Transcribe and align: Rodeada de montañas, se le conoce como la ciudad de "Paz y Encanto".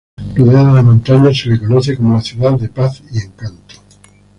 Rodeada 0.35 0.73
de 0.73 0.81
montañas, 0.81 1.37
se 1.37 1.49
le 1.49 1.59
conoce 1.59 1.95
como 1.95 2.15
la 2.15 2.21
ciudad 2.21 2.53
de 2.53 2.69
"Paz 2.69 3.03
y 3.11 3.19
Encanto". 3.19 3.75